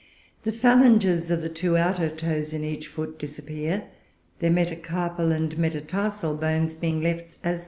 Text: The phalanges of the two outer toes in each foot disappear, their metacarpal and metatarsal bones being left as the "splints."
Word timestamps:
The 0.45 0.51
phalanges 0.51 1.29
of 1.29 1.43
the 1.43 1.49
two 1.49 1.77
outer 1.77 2.09
toes 2.09 2.53
in 2.55 2.63
each 2.63 2.87
foot 2.87 3.19
disappear, 3.19 3.83
their 4.39 4.49
metacarpal 4.49 5.31
and 5.31 5.55
metatarsal 5.59 6.37
bones 6.37 6.73
being 6.73 7.03
left 7.03 7.19
as 7.43 7.53
the 7.53 7.57
"splints." 7.57 7.59